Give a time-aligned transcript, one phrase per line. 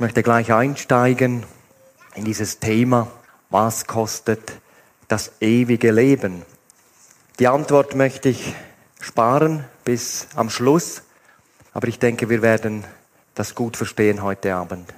[0.00, 1.44] Ich möchte gleich einsteigen
[2.14, 3.08] in dieses Thema,
[3.50, 4.54] was kostet
[5.08, 6.40] das ewige Leben?
[7.38, 8.54] Die Antwort möchte ich
[8.98, 11.02] sparen bis am Schluss,
[11.74, 12.84] aber ich denke, wir werden
[13.34, 14.88] das gut verstehen heute Abend.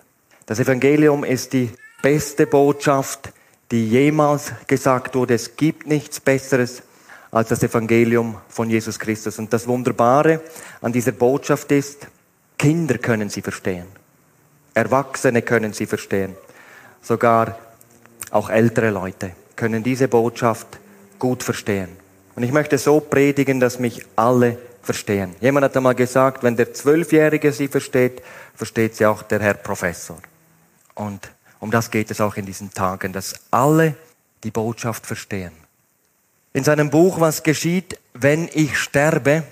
[0.46, 3.32] Das Evangelium ist die beste Botschaft,
[3.72, 5.34] die jemals gesagt wurde.
[5.34, 6.84] Es gibt nichts Besseres
[7.32, 9.40] als das Evangelium von Jesus Christus.
[9.40, 10.42] Und das Wunderbare
[10.80, 12.06] an dieser Botschaft ist,
[12.56, 14.01] Kinder können sie verstehen.
[14.74, 16.36] Erwachsene können sie verstehen.
[17.02, 17.58] Sogar
[18.30, 20.66] auch ältere Leute können diese Botschaft
[21.18, 21.90] gut verstehen.
[22.34, 25.34] Und ich möchte so predigen, dass mich alle verstehen.
[25.40, 28.22] Jemand hat einmal gesagt, wenn der Zwölfjährige sie versteht,
[28.54, 30.18] versteht sie auch der Herr Professor.
[30.94, 31.30] Und
[31.60, 33.94] um das geht es auch in diesen Tagen, dass alle
[34.42, 35.52] die Botschaft verstehen.
[36.52, 39.44] In seinem Buch Was geschieht, wenn ich sterbe,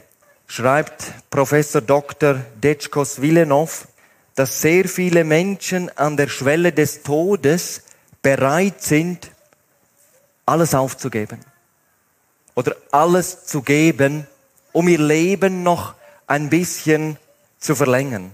[0.46, 2.40] schreibt Professor Dr.
[2.62, 3.86] Detschkos Villenov,
[4.34, 7.82] dass sehr viele Menschen an der Schwelle des Todes
[8.22, 9.30] bereit sind,
[10.46, 11.40] alles aufzugeben
[12.54, 14.26] oder alles zu geben,
[14.72, 15.94] um ihr Leben noch
[16.26, 17.16] ein bisschen
[17.58, 18.32] zu verlängern.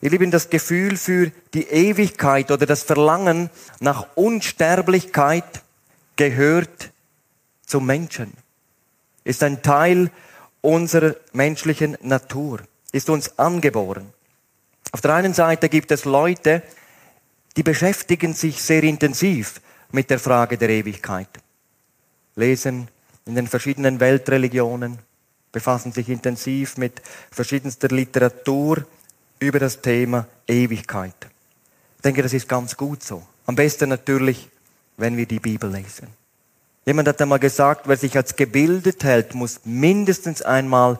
[0.00, 5.62] Ihr Lieben, das Gefühl für die Ewigkeit oder das Verlangen nach Unsterblichkeit
[6.16, 6.90] gehört
[7.66, 8.32] zum Menschen,
[9.24, 10.10] ist ein Teil
[10.60, 12.60] unserer menschlichen Natur,
[12.92, 14.12] ist uns angeboren.
[14.92, 16.62] Auf der einen Seite gibt es Leute,
[17.56, 21.28] die beschäftigen sich sehr intensiv mit der Frage der Ewigkeit.
[22.36, 22.88] Lesen
[23.26, 24.98] in den verschiedenen Weltreligionen,
[25.52, 28.86] befassen sich intensiv mit verschiedenster Literatur
[29.38, 31.14] über das Thema Ewigkeit.
[31.96, 33.26] Ich denke, das ist ganz gut so.
[33.46, 34.48] Am besten natürlich,
[34.96, 36.08] wenn wir die Bibel lesen.
[36.86, 40.98] Jemand hat einmal gesagt, wer sich als gebildet hält, muss mindestens einmal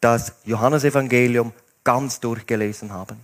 [0.00, 1.52] das Johannesevangelium
[1.90, 3.16] ganz durchgelesen haben.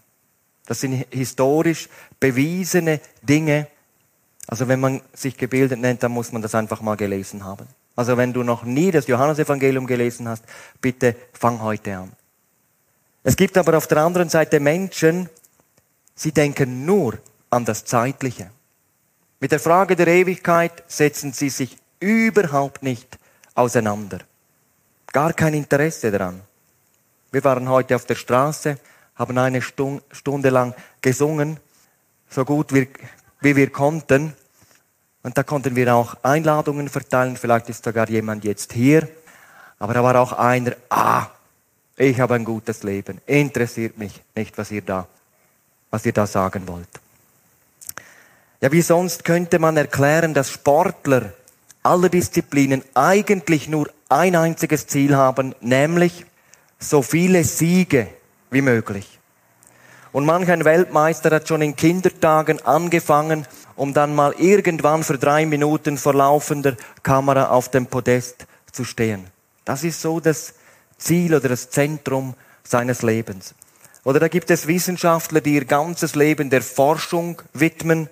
[0.66, 3.68] Das sind historisch bewiesene Dinge.
[4.48, 7.68] Also wenn man sich gebildet nennt, dann muss man das einfach mal gelesen haben.
[7.94, 10.42] Also wenn du noch nie das Johannesevangelium gelesen hast,
[10.80, 12.12] bitte fang heute an.
[13.22, 15.28] Es gibt aber auf der anderen Seite Menschen,
[16.16, 17.18] sie denken nur
[17.50, 18.50] an das Zeitliche.
[19.38, 23.16] Mit der Frage der Ewigkeit setzen sie sich überhaupt nicht
[23.54, 24.18] auseinander.
[25.12, 26.42] Gar kein Interesse daran.
[27.36, 28.78] Wir waren heute auf der Straße,
[29.14, 31.58] haben eine Stunde lang gesungen,
[32.30, 32.88] so gut wie,
[33.42, 34.32] wie wir konnten.
[35.22, 37.36] Und da konnten wir auch Einladungen verteilen.
[37.36, 39.06] Vielleicht ist sogar jemand jetzt hier.
[39.78, 41.26] Aber da war auch einer, ah,
[41.98, 43.20] ich habe ein gutes Leben.
[43.26, 45.06] Interessiert mich nicht, was ihr da,
[45.90, 46.88] was ihr da sagen wollt.
[48.62, 51.34] Ja, wie sonst könnte man erklären, dass Sportler
[51.82, 56.24] aller Disziplinen eigentlich nur ein einziges Ziel haben, nämlich
[56.78, 58.08] so viele Siege
[58.50, 59.18] wie möglich.
[60.12, 65.44] Und manch ein Weltmeister hat schon in Kindertagen angefangen, um dann mal irgendwann für drei
[65.44, 69.26] Minuten vor laufender Kamera auf dem Podest zu stehen.
[69.64, 70.54] Das ist so das
[70.96, 73.54] Ziel oder das Zentrum seines Lebens.
[74.04, 78.08] Oder da gibt es Wissenschaftler, die ihr ganzes Leben der Forschung widmen,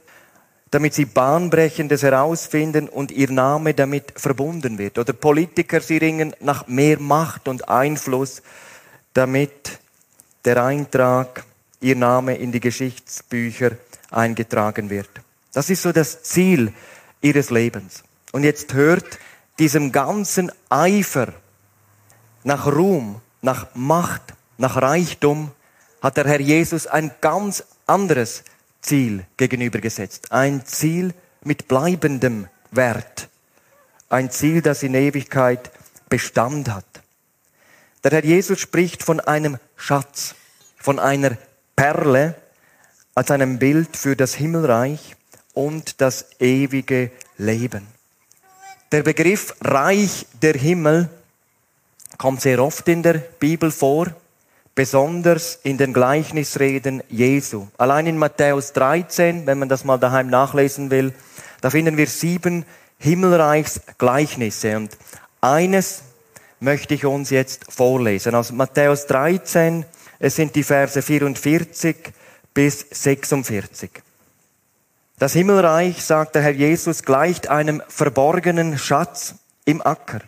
[0.74, 4.98] damit sie Bahnbrechendes herausfinden und ihr Name damit verbunden wird.
[4.98, 8.42] Oder Politiker, sie ringen nach mehr Macht und Einfluss,
[9.12, 9.78] damit
[10.44, 11.44] der Eintrag,
[11.80, 13.70] ihr Name in die Geschichtsbücher
[14.10, 15.08] eingetragen wird.
[15.52, 16.72] Das ist so das Ziel
[17.20, 18.02] ihres Lebens.
[18.32, 19.20] Und jetzt hört
[19.60, 21.34] diesem ganzen Eifer
[22.42, 25.52] nach Ruhm, nach Macht, nach Reichtum,
[26.02, 28.42] hat der Herr Jesus ein ganz anderes
[28.84, 30.30] Ziel gegenübergesetzt.
[30.30, 33.28] Ein Ziel mit bleibendem Wert.
[34.10, 35.70] Ein Ziel, das in Ewigkeit
[36.08, 36.84] Bestand hat.
[38.04, 40.34] Der Herr Jesus spricht von einem Schatz,
[40.76, 41.38] von einer
[41.74, 42.34] Perle
[43.14, 45.16] als einem Bild für das Himmelreich
[45.54, 47.86] und das ewige Leben.
[48.92, 51.08] Der Begriff Reich der Himmel
[52.18, 54.14] kommt sehr oft in der Bibel vor,
[54.74, 57.68] besonders in den Gleichnisreden Jesu.
[57.78, 61.12] Allein in Matthäus 13, wenn man das mal daheim nachlesen will,
[61.60, 62.64] da finden wir sieben
[62.98, 64.96] Himmelreichsgleichnisse und
[65.40, 66.02] eines
[66.60, 68.34] möchte ich uns jetzt vorlesen.
[68.34, 69.84] Aus Matthäus 13,
[70.18, 71.96] es sind die Verse 44
[72.54, 73.90] bis 46.
[75.18, 79.34] Das Himmelreich, sagt der Herr Jesus, gleicht einem verborgenen Schatz
[79.64, 80.20] im Acker,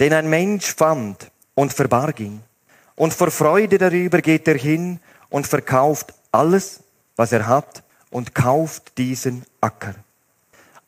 [0.00, 2.42] den ein Mensch fand und verbarg ihn.
[2.96, 4.98] Und vor Freude darüber geht er hin
[5.28, 6.80] und verkauft alles,
[7.14, 9.94] was er hat, und kauft diesen Acker.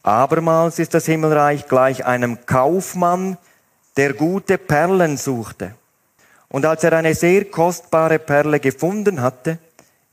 [0.03, 3.37] Abermals ist das Himmelreich gleich einem Kaufmann,
[3.97, 5.75] der gute Perlen suchte.
[6.49, 9.59] Und als er eine sehr kostbare Perle gefunden hatte,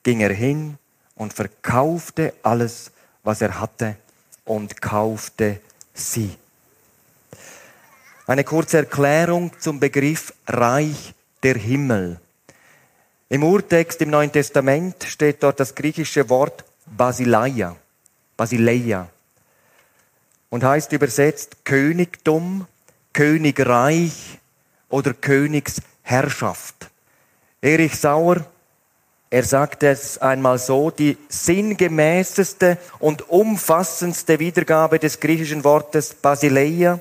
[0.04, 0.78] ging er hin
[1.16, 2.92] und verkaufte alles,
[3.24, 3.96] was er hatte
[4.44, 5.62] und kaufte
[5.94, 6.36] sie.
[8.28, 11.14] Eine kurze Erklärung zum Begriff Reich
[11.46, 12.20] der Himmel.
[13.30, 17.76] Im Urtext im Neuen Testament steht dort das griechische Wort Basileia,
[18.36, 19.08] Basileia
[20.50, 22.66] und heißt übersetzt Königtum,
[23.14, 24.40] Königreich
[24.90, 26.90] oder Königsherrschaft.
[27.62, 28.44] Erich Sauer,
[29.30, 37.00] er sagt es einmal so, die sinngemäßeste und umfassendste Wiedergabe des griechischen Wortes Basileia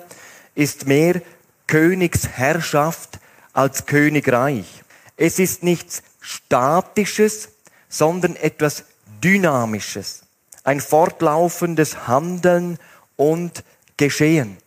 [0.55, 1.23] ist mehr
[1.67, 3.20] Königsherrschaft
[3.54, 4.82] als Königreich.
[5.16, 7.48] Es ist nichts Statisches,
[7.88, 8.84] sondern etwas
[9.22, 10.22] Dynamisches.
[10.64, 12.78] Ein fortlaufendes Handeln
[13.16, 13.64] und
[13.96, 14.58] Geschehen.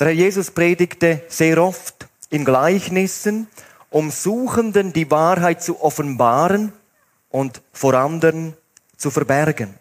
[0.00, 3.46] Der Herr Jesus predigte sehr oft in Gleichnissen,
[3.90, 6.72] um Suchenden die Wahrheit zu offenbaren
[7.30, 8.56] und vor anderen
[8.96, 9.74] zu verbergen.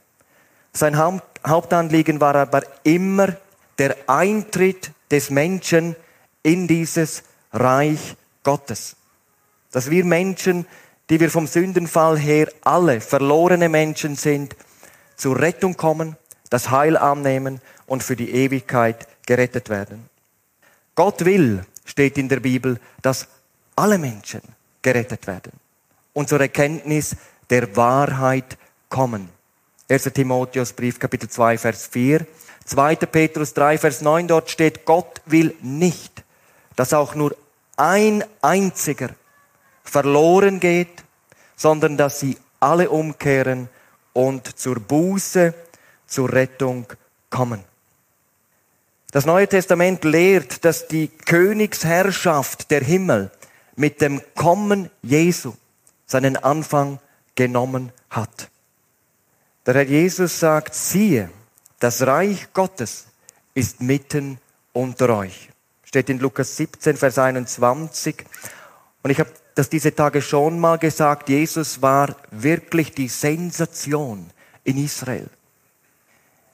[0.73, 3.35] Sein Hauptanliegen war aber immer
[3.79, 5.95] der Eintritt des Menschen
[6.43, 8.95] in dieses Reich Gottes.
[9.71, 10.65] Dass wir Menschen,
[11.09, 14.55] die wir vom Sündenfall her alle verlorene Menschen sind,
[15.15, 16.15] zur Rettung kommen,
[16.49, 20.09] das Heil annehmen und für die Ewigkeit gerettet werden.
[20.95, 23.27] Gott will, steht in der Bibel, dass
[23.75, 24.41] alle Menschen
[24.81, 25.51] gerettet werden
[26.13, 27.15] und zur Erkenntnis
[27.49, 28.57] der Wahrheit
[28.89, 29.29] kommen.
[29.89, 30.03] 1.
[30.13, 32.25] Timotheus Brief Kapitel 2 Vers 4,
[32.65, 32.95] 2.
[32.95, 36.23] Petrus 3 Vers 9 dort steht, Gott will nicht,
[36.75, 37.35] dass auch nur
[37.81, 39.09] ein einziger
[39.83, 41.03] verloren geht,
[41.55, 43.69] sondern dass sie alle umkehren
[44.13, 45.55] und zur Buße,
[46.05, 46.85] zur Rettung
[47.31, 47.63] kommen.
[49.09, 53.31] Das Neue Testament lehrt, dass die Königsherrschaft der Himmel
[53.75, 55.53] mit dem Kommen Jesu
[56.05, 56.99] seinen Anfang
[57.33, 58.51] genommen hat.
[59.65, 61.31] Der Herr Jesus sagt, siehe,
[61.79, 63.07] das Reich Gottes
[63.55, 64.39] ist mitten
[64.71, 65.50] unter euch.
[65.91, 68.23] Steht in Lukas 17, Vers 21.
[69.03, 74.29] Und ich habe das diese Tage schon mal gesagt, Jesus war wirklich die Sensation
[74.63, 75.27] in Israel.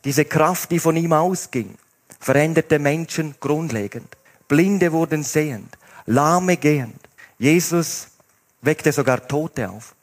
[0.05, 1.75] Diese Kraft, die von ihm ausging,
[2.19, 4.07] veränderte Menschen grundlegend.
[4.47, 6.99] Blinde wurden sehend, Lahme gehend.
[7.37, 8.07] Jesus
[8.63, 9.93] weckte sogar Tote auf.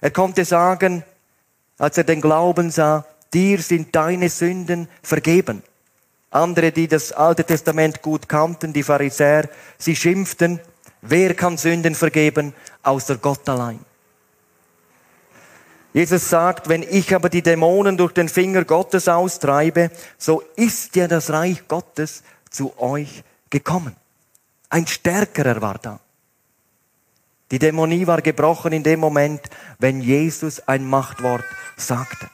[0.00, 1.02] Er konnte sagen,
[1.78, 3.04] als er den Glauben sah,
[3.34, 5.64] dir sind deine Sünden vergeben.
[6.30, 9.48] Andere, die das Alte Testament gut kannten, die Pharisäer,
[9.78, 10.60] sie schimpften,
[11.00, 13.80] wer kann Sünden vergeben, außer Gott allein.
[15.94, 21.08] Jesus sagt, wenn ich aber die Dämonen durch den Finger Gottes austreibe, so ist ja
[21.08, 23.96] das Reich Gottes zu euch gekommen.
[24.68, 25.98] Ein Stärkerer war da.
[27.50, 29.40] Die Dämonie war gebrochen in dem Moment,
[29.78, 31.44] wenn Jesus ein Machtwort
[31.76, 32.28] sagte.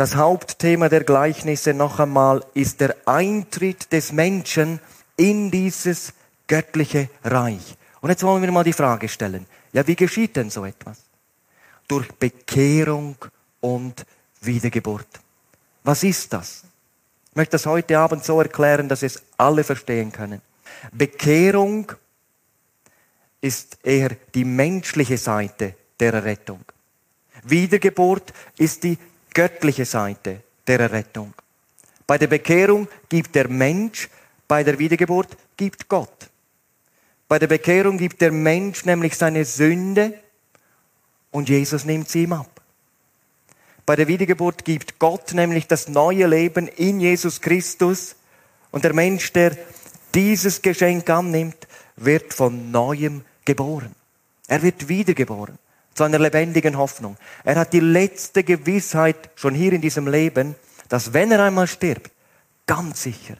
[0.00, 4.80] Das Hauptthema der Gleichnisse noch einmal ist der Eintritt des Menschen
[5.18, 6.14] in dieses
[6.46, 7.76] göttliche Reich.
[8.00, 9.44] Und jetzt wollen wir mal die Frage stellen,
[9.74, 11.02] ja, wie geschieht denn so etwas?
[11.86, 13.16] Durch Bekehrung
[13.60, 14.06] und
[14.40, 15.20] Wiedergeburt.
[15.84, 16.64] Was ist das?
[17.28, 20.40] Ich möchte das heute Abend so erklären, dass es alle verstehen können.
[20.92, 21.92] Bekehrung
[23.42, 26.64] ist eher die menschliche Seite der Errettung.
[27.44, 28.98] Wiedergeburt ist die
[29.34, 31.34] göttliche Seite der Errettung.
[32.06, 34.08] Bei der Bekehrung gibt der Mensch,
[34.48, 36.28] bei der Wiedergeburt gibt Gott.
[37.28, 40.14] Bei der Bekehrung gibt der Mensch nämlich seine Sünde
[41.30, 42.60] und Jesus nimmt sie ihm ab.
[43.86, 48.16] Bei der Wiedergeburt gibt Gott nämlich das neue Leben in Jesus Christus
[48.72, 49.56] und der Mensch, der
[50.14, 53.94] dieses Geschenk annimmt, wird von neuem geboren.
[54.48, 55.58] Er wird wiedergeboren
[56.00, 57.18] zu einer lebendigen Hoffnung.
[57.44, 60.54] Er hat die letzte Gewissheit schon hier in diesem Leben,
[60.88, 62.10] dass wenn er einmal stirbt,
[62.66, 63.34] ganz sicher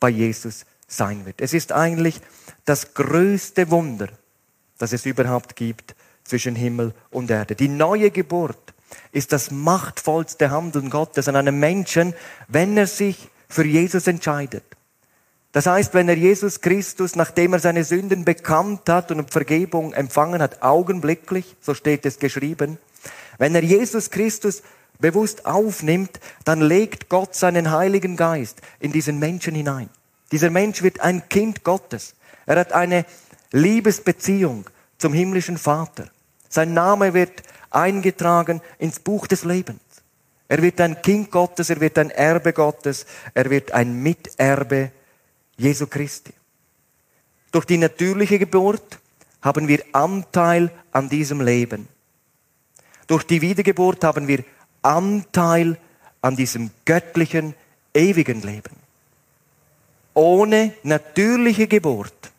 [0.00, 1.42] bei Jesus sein wird.
[1.42, 2.22] Es ist eigentlich
[2.64, 4.08] das größte Wunder,
[4.78, 5.94] das es überhaupt gibt
[6.24, 7.54] zwischen Himmel und Erde.
[7.54, 8.72] Die neue Geburt
[9.12, 12.14] ist das machtvollste Handeln Gottes an einem Menschen,
[12.48, 14.64] wenn er sich für Jesus entscheidet.
[15.56, 20.42] Das heißt, wenn er Jesus Christus, nachdem er seine Sünden bekannt hat und Vergebung empfangen
[20.42, 22.76] hat, augenblicklich, so steht es geschrieben,
[23.38, 24.62] wenn er Jesus Christus
[24.98, 29.88] bewusst aufnimmt, dann legt Gott seinen Heiligen Geist in diesen Menschen hinein.
[30.30, 32.16] Dieser Mensch wird ein Kind Gottes.
[32.44, 33.06] Er hat eine
[33.50, 34.66] Liebesbeziehung
[34.98, 36.10] zum himmlischen Vater.
[36.50, 39.80] Sein Name wird eingetragen ins Buch des Lebens.
[40.48, 44.90] Er wird ein Kind Gottes, er wird ein Erbe Gottes, er wird ein Miterbe
[45.56, 46.32] Jesu Christi.
[47.52, 48.98] Durch die natürliche Geburt
[49.42, 51.88] haben wir Anteil an diesem Leben.
[53.06, 54.44] Durch die Wiedergeburt haben wir
[54.82, 55.78] Anteil
[56.20, 57.54] an diesem göttlichen,
[57.94, 58.76] ewigen Leben.
[60.14, 62.32] Ohne natürliche Geburt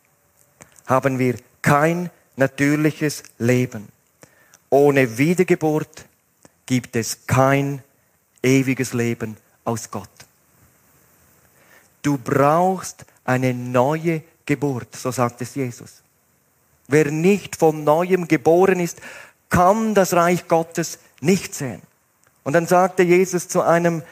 [0.85, 3.87] haben wir kein natürliches Leben.
[4.69, 6.05] Ohne Wiedergeburt
[6.65, 7.81] gibt es kein
[8.43, 10.16] ewiges Leben aus Gott.
[12.07, 16.03] Du brauchst eine neue Geburt, so sagt es Jesus.
[16.87, 19.01] Wer nicht von neuem geboren ist,
[19.49, 21.81] kann das Reich Gottes nicht sehen.
[22.45, 24.03] Und dann sagte Jesus zu einem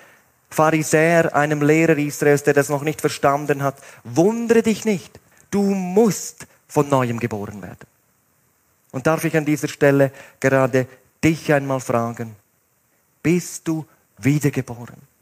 [0.50, 5.18] Pharisäer, einem Lehrer Israels, der das noch nicht verstanden hat, wundere dich nicht,
[5.50, 7.88] du musst von neuem geboren werden.
[8.92, 10.12] Und darf ich an dieser Stelle
[10.42, 10.86] gerade
[11.24, 12.36] dich einmal fragen,
[13.24, 13.86] bist du
[14.18, 15.15] wiedergeboren?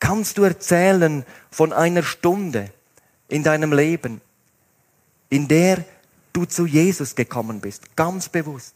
[0.00, 2.70] Kannst du erzählen von einer Stunde
[3.28, 4.20] in deinem Leben,
[5.28, 5.84] in der
[6.32, 8.74] du zu Jesus gekommen bist, ganz bewusst,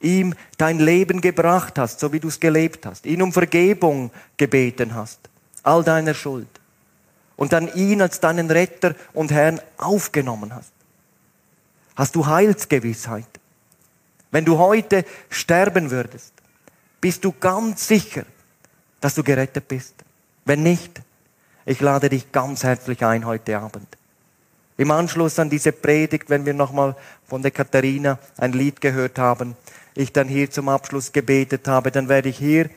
[0.00, 4.94] ihm dein Leben gebracht hast, so wie du es gelebt hast, ihn um Vergebung gebeten
[4.94, 5.20] hast,
[5.62, 6.48] all deiner Schuld,
[7.36, 10.72] und dann ihn als deinen Retter und Herrn aufgenommen hast.
[11.94, 13.26] Hast du Heilsgewissheit?
[14.30, 16.32] Wenn du heute sterben würdest,
[17.00, 18.24] bist du ganz sicher,
[19.00, 19.94] dass du gerettet bist.
[20.44, 21.00] Wenn nicht,
[21.64, 23.86] ich lade dich ganz herzlich ein heute Abend.
[24.76, 26.96] Im Anschluss an diese Predigt, wenn wir nochmal
[27.26, 29.56] von der Katharina ein Lied gehört haben,
[29.94, 32.70] ich dann hier zum Abschluss gebetet habe, dann werde ich hier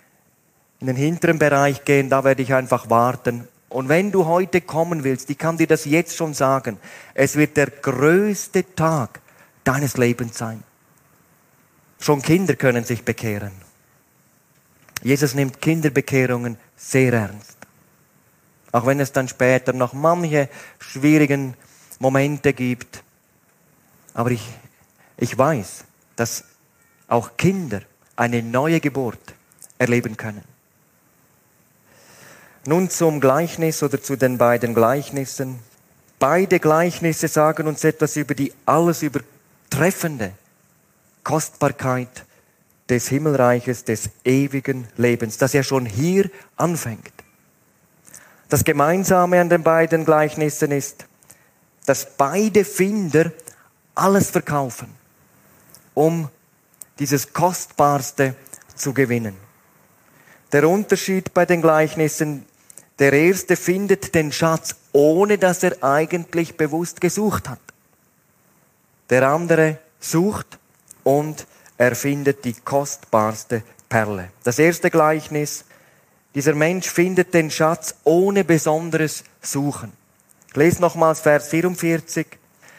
[0.79, 3.47] in den hinteren Bereich gehen, da werde ich einfach warten.
[3.69, 6.77] Und wenn du heute kommen willst, ich kann dir das jetzt schon sagen,
[7.13, 9.21] es wird der größte Tag
[9.63, 10.63] deines Lebens sein.
[11.99, 13.51] Schon Kinder können sich bekehren.
[15.01, 17.54] Jesus nimmt Kinderbekehrungen sehr ernst.
[18.75, 21.53] Auch wenn es dann später noch manche schwierigen
[21.99, 23.03] Momente gibt.
[24.13, 24.45] Aber ich,
[25.15, 25.85] ich weiß,
[26.17, 26.43] dass
[27.07, 27.83] auch Kinder
[28.17, 29.33] eine neue Geburt
[29.77, 30.43] erleben können.
[32.65, 35.59] Nun zum Gleichnis oder zu den beiden Gleichnissen.
[36.19, 40.33] Beide Gleichnisse sagen uns etwas über die alles übertreffende
[41.23, 42.25] Kostbarkeit
[42.89, 47.14] des Himmelreiches, des ewigen Lebens, das ja schon hier anfängt.
[48.49, 51.05] Das Gemeinsame an den beiden Gleichnissen ist,
[51.85, 53.31] dass beide Finder
[53.95, 54.87] alles verkaufen,
[55.93, 56.29] um
[56.99, 58.35] dieses Kostbarste
[58.75, 59.35] zu gewinnen.
[60.51, 62.45] Der Unterschied bei den Gleichnissen,
[62.99, 67.59] der erste findet den Schatz, ohne dass er eigentlich bewusst gesucht hat.
[69.09, 70.59] Der andere sucht
[71.03, 71.45] und
[71.77, 74.29] er findet die kostbarste Perle.
[74.43, 75.65] Das erste Gleichnis,
[76.35, 79.93] dieser Mensch findet den Schatz ohne besonderes Suchen.
[80.49, 82.27] Ich lese nochmals Vers 44.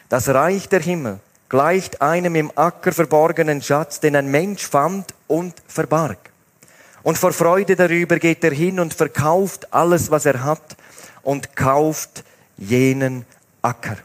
[0.09, 5.55] Das Reich der Himmel gleicht einem im Acker verborgenen Schatz, den ein Mensch fand und
[5.67, 6.19] verbarg.
[7.03, 10.77] Und vor Freude darüber geht er hin und verkauft alles, was er hat
[11.23, 12.25] und kauft
[12.57, 13.25] jenen
[13.63, 13.97] Acker.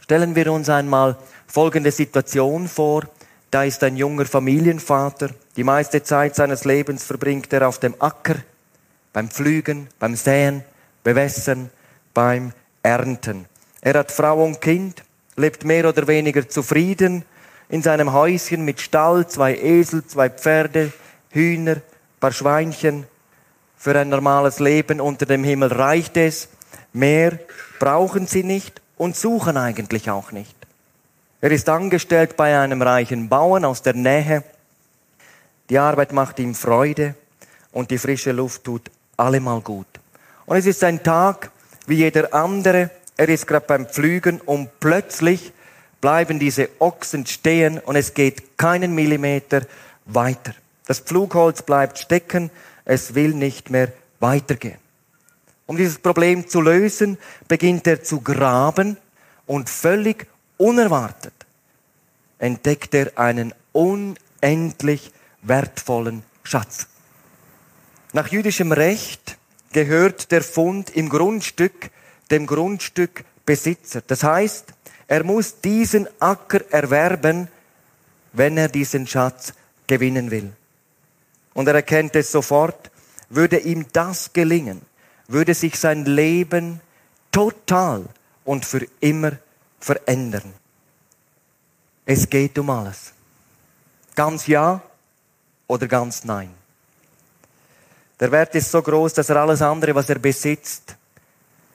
[0.00, 3.02] Stellen wir uns einmal folgende Situation vor.
[3.50, 5.30] Da ist ein junger Familienvater.
[5.56, 8.36] Die meiste Zeit seines Lebens verbringt er auf dem Acker,
[9.16, 10.62] beim Pflügen, beim Säen,
[11.02, 11.70] Bewässern,
[12.12, 13.46] beim Ernten.
[13.80, 15.04] Er hat Frau und Kind,
[15.36, 17.24] lebt mehr oder weniger zufrieden
[17.70, 20.92] in seinem Häuschen mit Stall, zwei Esel, zwei Pferde,
[21.30, 21.76] Hühner,
[22.20, 23.06] paar Schweinchen.
[23.78, 26.50] Für ein normales Leben unter dem Himmel reicht es.
[26.92, 27.38] Mehr
[27.78, 30.54] brauchen sie nicht und suchen eigentlich auch nicht.
[31.40, 34.44] Er ist angestellt bei einem reichen Bauern aus der Nähe.
[35.70, 37.14] Die Arbeit macht ihm Freude
[37.72, 39.86] und die frische Luft tut allemal gut.
[40.46, 41.50] Und es ist ein Tag
[41.86, 42.90] wie jeder andere.
[43.16, 45.52] Er ist gerade beim Pflügen und plötzlich
[46.00, 49.62] bleiben diese Ochsen stehen und es geht keinen Millimeter
[50.04, 50.54] weiter.
[50.86, 52.50] Das Pflugholz bleibt stecken,
[52.84, 54.78] es will nicht mehr weitergehen.
[55.66, 57.18] Um dieses Problem zu lösen,
[57.48, 58.98] beginnt er zu graben
[59.46, 60.26] und völlig
[60.58, 61.32] unerwartet
[62.38, 66.86] entdeckt er einen unendlich wertvollen Schatz.
[68.16, 69.36] Nach jüdischem Recht
[69.72, 71.90] gehört der Fund im Grundstück
[72.30, 74.00] dem Grundstückbesitzer.
[74.06, 74.72] Das heißt,
[75.06, 77.48] er muss diesen Acker erwerben,
[78.32, 79.52] wenn er diesen Schatz
[79.86, 80.50] gewinnen will.
[81.52, 82.90] Und er erkennt es sofort,
[83.28, 84.80] würde ihm das gelingen,
[85.28, 86.80] würde sich sein Leben
[87.30, 88.06] total
[88.46, 89.32] und für immer
[89.78, 90.54] verändern.
[92.06, 93.12] Es geht um alles.
[94.14, 94.80] Ganz ja
[95.66, 96.54] oder ganz nein.
[98.18, 100.96] Der Wert ist so groß, dass er alles andere, was er besitzt,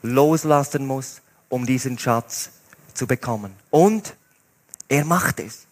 [0.02, 2.50] loslassen muss, um diesen Schatz
[2.94, 3.54] zu bekommen.
[3.70, 4.16] Und
[4.88, 5.66] er macht es.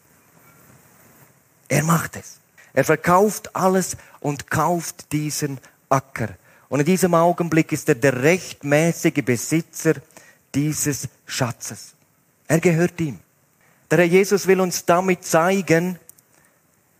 [1.68, 2.38] Er macht es.
[2.72, 5.58] Er verkauft alles und kauft diesen
[5.88, 6.28] Acker.
[6.68, 9.94] Und in diesem Augenblick ist er der rechtmäßige Besitzer
[10.54, 11.94] dieses Schatzes.
[12.46, 13.18] Er gehört ihm.
[13.90, 15.98] Der Herr Jesus will uns damit zeigen,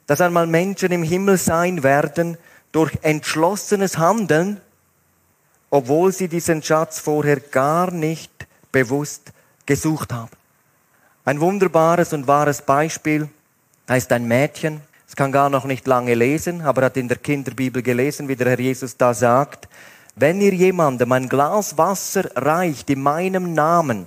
[0.09, 2.37] dass einmal Menschen im Himmel sein werden
[2.73, 4.61] durch entschlossenes Handeln,
[5.71, 9.33] obwohl sie diesen Schatz vorher gar nicht bewusst
[9.67, 10.31] gesucht haben.
[11.25, 13.29] Ein wunderbares und wahres Beispiel,
[13.89, 17.83] ist ein Mädchen, es kann gar noch nicht lange lesen, aber hat in der Kinderbibel
[17.83, 19.69] gelesen, wie der Herr Jesus da sagt,
[20.15, 24.07] wenn ihr jemandem ein Glas Wasser reicht in meinem Namen,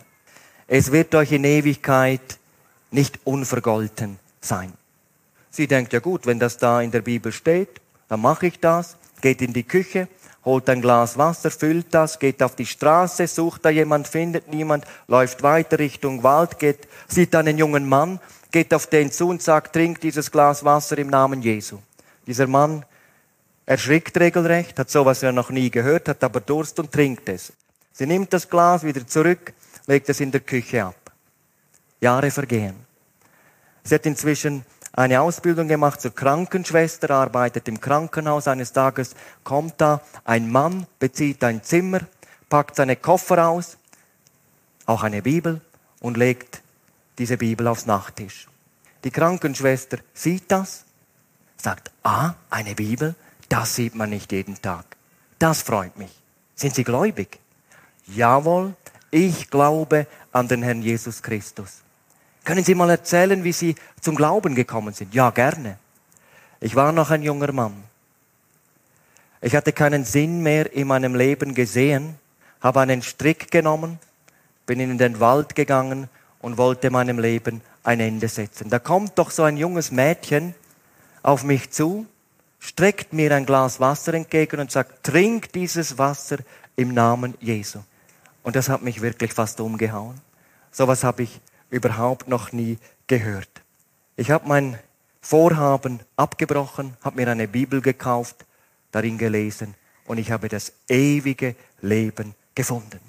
[0.68, 2.40] es wird euch in Ewigkeit
[2.92, 4.74] nicht unvergolten sein.
[5.50, 8.98] Sie denkt, ja gut, wenn das da in der Bibel steht, dann mache ich das,
[9.22, 10.08] geht in die Küche,
[10.46, 14.86] holt ein Glas Wasser, füllt das, geht auf die Straße, sucht da jemand, findet niemand,
[15.08, 18.20] läuft weiter Richtung Wald, geht, sieht einen jungen Mann,
[18.52, 21.80] geht auf den zu und sagt, trink dieses Glas Wasser im Namen Jesu.
[22.28, 22.86] Dieser Mann
[23.66, 27.54] erschrickt regelrecht, hat sowas ja noch nie gehört, hat aber Durst und trinkt es.
[27.94, 29.54] Sie nimmt das Glas wieder zurück,
[29.88, 30.96] legt es in der Küche ab.
[32.02, 32.76] Jahre vergehen.
[33.84, 38.48] Sie hat inzwischen eine Ausbildung gemacht zur Krankenschwester, arbeitet im Krankenhaus.
[38.48, 42.02] Eines Tages kommt da ein Mann, bezieht ein Zimmer,
[42.48, 43.78] packt seine Koffer aus,
[44.86, 45.62] auch eine Bibel
[46.00, 46.62] und legt
[47.18, 48.48] diese Bibel aufs Nachttisch.
[49.04, 50.86] Die Krankenschwester sieht das,
[51.58, 53.16] sagt, ah, eine Bibel,
[53.50, 54.86] das sieht man nicht jeden Tag.
[55.40, 56.12] Das freut mich.
[56.56, 57.40] Sind Sie gläubig?
[58.06, 58.76] Jawohl,
[59.12, 61.82] ich glaube an den Herrn Jesus Christus.
[62.44, 65.14] Können Sie mal erzählen, wie Sie zum Glauben gekommen sind?
[65.14, 65.78] Ja, gerne.
[66.60, 67.84] Ich war noch ein junger Mann.
[69.42, 72.16] Ich hatte keinen Sinn mehr in meinem Leben gesehen,
[72.62, 74.00] habe einen Strick genommen,
[74.66, 76.08] bin in den Wald gegangen
[76.40, 78.70] und wollte meinem Leben ein Ende setzen.
[78.70, 80.56] Da kommt doch so ein junges Mädchen
[81.22, 82.06] auf mich zu,
[82.60, 86.38] streckt mir ein Glas Wasser entgegen und sagt, trink dieses Wasser
[86.78, 87.80] im Namen Jesu.
[88.44, 90.20] Und das hat mich wirklich fast umgehauen.
[90.72, 91.42] Sowas habe ich
[91.74, 93.50] überhaupt noch nie gehört.
[94.16, 94.78] Ich habe mein
[95.22, 98.46] Vorhaben abgebrochen, habe mir eine Bibel gekauft,
[98.92, 99.74] darin gelesen
[100.06, 103.00] und ich habe das ewige Leben gefunden.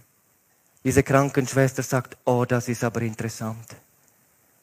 [0.83, 3.77] Diese Krankenschwester sagt, oh, das ist aber interessant.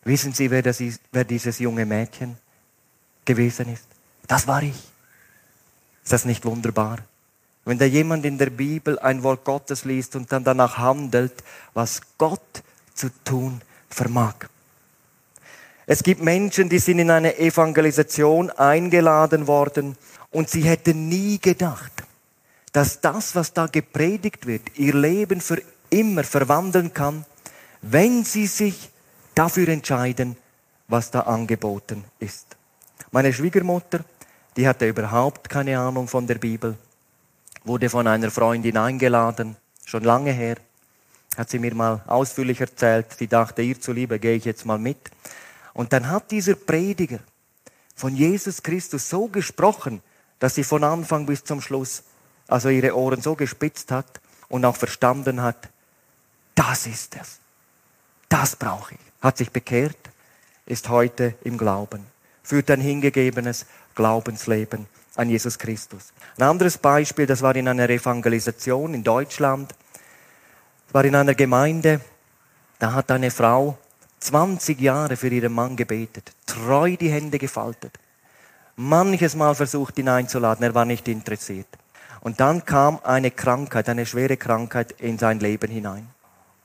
[0.03, 2.37] Wissen Sie, wer, das ist, wer dieses junge Mädchen
[3.23, 3.85] gewesen ist?
[4.27, 4.91] Das war ich.
[6.03, 6.99] Ist das nicht wunderbar?
[7.65, 11.43] Wenn da jemand in der Bibel ein Wort Gottes liest und dann danach handelt,
[11.75, 12.63] was Gott
[12.95, 13.61] zu tun
[13.93, 14.35] vermag.
[15.85, 19.97] Es gibt Menschen, die sind in eine Evangelisation eingeladen worden
[20.31, 21.91] und sie hätten nie gedacht,
[22.71, 27.25] dass das, was da gepredigt wird, ihr Leben für immer verwandeln kann,
[27.81, 28.89] wenn sie sich
[29.35, 30.37] dafür entscheiden,
[30.87, 32.55] was da angeboten ist.
[33.11, 34.05] Meine Schwiegermutter,
[34.55, 36.77] die hatte überhaupt keine Ahnung von der Bibel,
[37.63, 40.55] wurde von einer Freundin eingeladen, schon lange her
[41.37, 43.07] hat sie mir mal ausführlich erzählt.
[43.17, 45.11] Sie dachte, ihr zuliebe gehe ich jetzt mal mit.
[45.73, 47.19] Und dann hat dieser Prediger
[47.95, 50.01] von Jesus Christus so gesprochen,
[50.39, 52.03] dass sie von Anfang bis zum Schluss
[52.47, 55.69] also ihre Ohren so gespitzt hat und auch verstanden hat,
[56.55, 57.39] das ist es.
[58.27, 58.99] Das brauche ich.
[59.21, 59.97] Hat sich bekehrt,
[60.65, 62.05] ist heute im Glauben,
[62.43, 63.65] führt ein hingegebenes
[63.95, 66.11] Glaubensleben an Jesus Christus.
[66.37, 69.73] Ein anderes Beispiel, das war in einer Evangelisation in Deutschland
[70.93, 72.01] war in einer Gemeinde,
[72.79, 73.77] da hat eine Frau
[74.19, 77.97] 20 Jahre für ihren Mann gebetet, treu die Hände gefaltet,
[78.75, 81.67] manches Mal versucht ihn einzuladen, er war nicht interessiert.
[82.21, 86.07] Und dann kam eine Krankheit, eine schwere Krankheit in sein Leben hinein.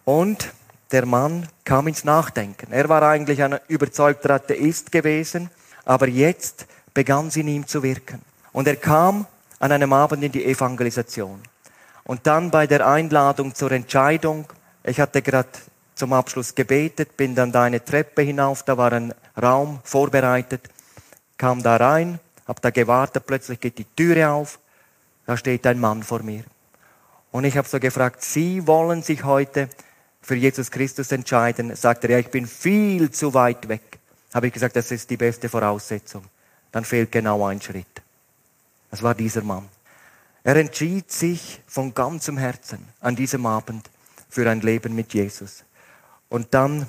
[0.05, 0.53] Und
[0.93, 2.73] der Mann kam ins Nachdenken.
[2.73, 5.51] Er war eigentlich ein überzeugter Atheist gewesen,
[5.85, 8.21] aber jetzt begann sie in ihm zu wirken.
[8.53, 9.27] Und er kam
[9.59, 11.41] an einem Abend in die Evangelisation.
[12.07, 14.47] Und dann bei der Einladung zur Entscheidung,
[14.85, 15.49] ich hatte gerade
[15.97, 20.69] zum Abschluss gebetet, bin dann da eine Treppe hinauf, da war ein Raum vorbereitet,
[21.37, 24.61] kam da rein, hab da gewartet, plötzlich geht die Türe auf,
[25.27, 26.45] da steht ein Mann vor mir.
[27.33, 29.69] Und ich habe so gefragt, Sie wollen sich heute
[30.27, 31.75] für Jesus Christus entscheiden?
[31.77, 33.99] Sagt er, ja, ich bin viel zu weit weg.
[34.35, 36.25] Habe ich gesagt, das ist die beste Voraussetzung.
[36.73, 38.03] Dann fehlt genau ein Schritt.
[38.91, 39.69] Das war dieser Mann.
[40.47, 43.91] Er entschied sich von ganzem Herzen an diesem Abend
[44.29, 45.65] für ein Leben mit Jesus.
[46.29, 46.87] Und dann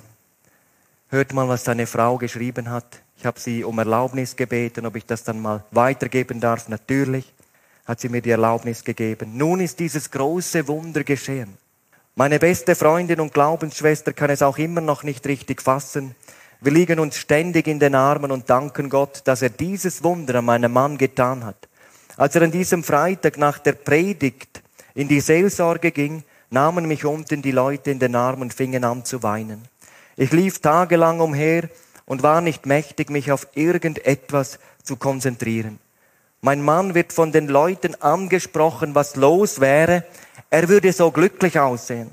[1.10, 3.02] hört mal, was seine Frau geschrieben hat.
[3.17, 6.70] Ich habe sie um Erlaubnis gebeten, ob ich das dann mal weitergeben darf.
[6.70, 7.34] Natürlich
[7.88, 9.36] hat sie mir die Erlaubnis gegeben.
[9.36, 11.58] Nun ist dieses große Wunder geschehen.
[12.13, 16.13] Meine beste Freundin und Glaubensschwester kann es auch immer noch nicht richtig fassen,
[16.60, 20.46] Wir liegen uns ständig in den Armen und danken Gott, dass er dieses Wunder an
[20.46, 21.67] meinem Mann getan hat.
[22.17, 24.62] Als er an diesem Freitag nach der Predigt
[24.95, 29.06] in die Seelsorge ging, nahmen mich unten die Leute in den Arm und fingen an
[29.06, 29.62] zu weinen.
[30.15, 31.69] Ich lief tagelang umher
[32.06, 35.77] und war nicht mächtig, mich auf irgendetwas zu konzentrieren.
[36.41, 40.03] Mein Mann wird von den Leuten angesprochen, was los wäre.
[40.49, 42.10] Er würde so glücklich aussehen.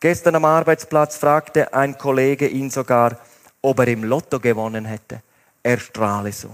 [0.00, 3.18] Gestern am Arbeitsplatz fragte ein Kollege ihn sogar,
[3.60, 5.22] ob er im Lotto gewonnen hätte.
[5.62, 6.50] Er strahle so.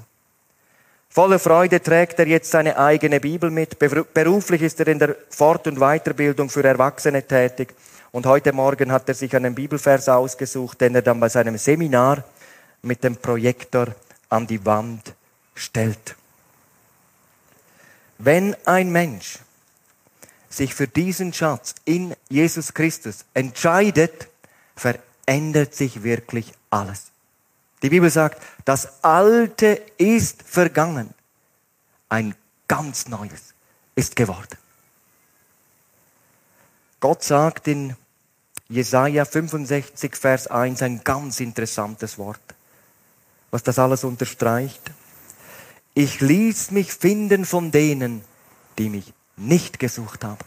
[1.19, 3.77] Voller Freude trägt er jetzt seine eigene Bibel mit.
[3.77, 7.75] Beruflich ist er in der Fort- und Weiterbildung für Erwachsene tätig.
[8.13, 12.23] Und heute Morgen hat er sich einen Bibelvers ausgesucht, den er dann bei seinem Seminar
[12.83, 13.89] mit dem Projektor
[14.29, 15.13] an die Wand
[15.57, 16.15] stellt.
[18.19, 19.41] Wenn ein Mensch
[20.49, 24.29] sich für diesen Schatz in Jesus Christus entscheidet,
[24.77, 27.11] verändert sich wirklich alles.
[27.83, 31.15] Die Bibel sagt, das Alte ist vergangen.
[32.09, 32.35] Ein
[32.67, 33.55] ganz Neues
[33.95, 34.59] ist geworden.
[37.01, 37.97] Gott sagt in
[38.69, 42.41] Jesaja 65, Vers 1 ein ganz interessantes Wort,
[43.51, 44.83] was das alles unterstreicht.
[45.95, 48.23] Ich ließ mich finden von denen,
[48.77, 50.39] die mich nicht gesucht haben.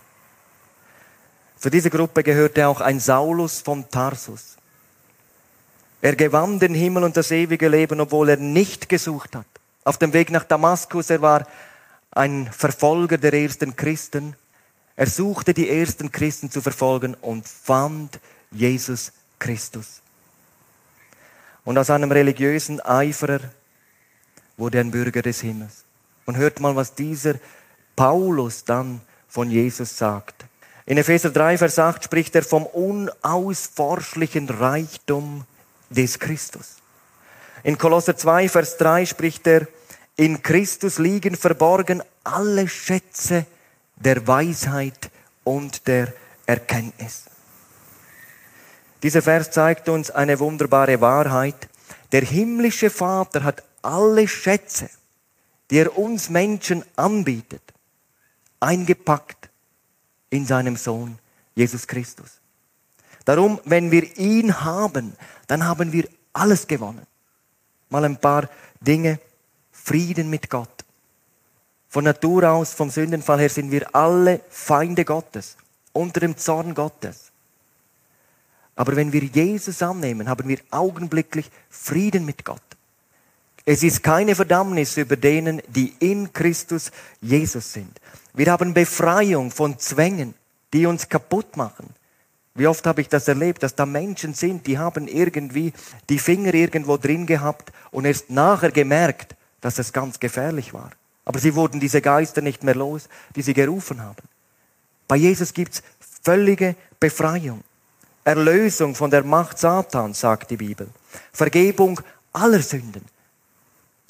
[1.57, 4.57] Zu dieser Gruppe gehörte auch ein Saulus von Tarsus.
[6.01, 9.45] Er gewann den Himmel und das ewige Leben, obwohl er nicht gesucht hat.
[9.83, 11.47] Auf dem Weg nach Damaskus, er war
[12.11, 14.35] ein Verfolger der ersten Christen.
[14.95, 18.19] Er suchte die ersten Christen zu verfolgen und fand
[18.51, 20.01] Jesus Christus.
[21.63, 23.39] Und aus einem religiösen Eiferer
[24.57, 25.83] wurde ein Bürger des Himmels.
[26.25, 27.35] Und hört mal, was dieser
[27.95, 30.45] Paulus dann von Jesus sagt.
[30.85, 35.45] In Epheser 3, Vers 8 spricht er vom unausforschlichen Reichtum
[35.91, 36.77] des Christus.
[37.63, 39.67] In Kolosser 2, Vers 3 spricht er,
[40.15, 43.45] in Christus liegen verborgen alle Schätze
[43.95, 45.11] der Weisheit
[45.43, 46.13] und der
[46.45, 47.25] Erkenntnis.
[49.03, 51.69] Dieser Vers zeigt uns eine wunderbare Wahrheit.
[52.11, 54.89] Der himmlische Vater hat alle Schätze,
[55.69, 57.63] die er uns Menschen anbietet,
[58.59, 59.49] eingepackt
[60.29, 61.17] in seinem Sohn
[61.55, 62.40] Jesus Christus.
[63.25, 65.13] Darum, wenn wir ihn haben,
[65.47, 67.05] dann haben wir alles gewonnen.
[67.89, 69.19] Mal ein paar Dinge.
[69.71, 70.69] Frieden mit Gott.
[71.89, 75.57] Von Natur aus, vom Sündenfall her, sind wir alle Feinde Gottes,
[75.91, 77.31] unter dem Zorn Gottes.
[78.75, 82.61] Aber wenn wir Jesus annehmen, haben wir augenblicklich Frieden mit Gott.
[83.65, 87.99] Es ist keine Verdammnis über denen, die in Christus Jesus sind.
[88.33, 90.33] Wir haben Befreiung von Zwängen,
[90.73, 91.89] die uns kaputt machen.
[92.53, 95.73] Wie oft habe ich das erlebt, dass da Menschen sind, die haben irgendwie
[96.09, 100.91] die Finger irgendwo drin gehabt und erst nachher gemerkt, dass es ganz gefährlich war.
[101.23, 104.23] Aber sie wurden diese Geister nicht mehr los, die sie gerufen haben.
[105.07, 105.81] Bei Jesus gibt's
[106.23, 107.63] völlige Befreiung.
[108.23, 110.89] Erlösung von der Macht Satans, sagt die Bibel.
[111.31, 112.01] Vergebung
[112.33, 113.05] aller Sünden.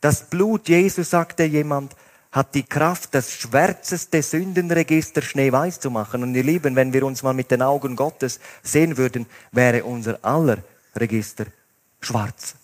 [0.01, 1.95] Das Blut Jesus, sagte jemand,
[2.31, 6.23] hat die Kraft, das schwärzeste Sündenregister schneeweiß zu machen.
[6.23, 10.23] Und ihr Lieben, wenn wir uns mal mit den Augen Gottes sehen würden, wäre unser
[10.23, 10.59] aller
[10.95, 11.45] Register
[11.99, 12.55] schwarz.